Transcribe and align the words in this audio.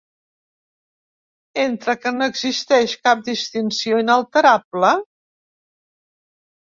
Entre 1.63 1.93
què 2.05 2.13
no 2.15 2.29
existeix 2.33 2.95
cap 3.09 3.23
distinció 3.29 4.03
inalterable? 4.05 4.91